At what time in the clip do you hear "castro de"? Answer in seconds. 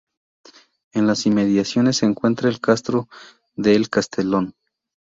2.59-3.75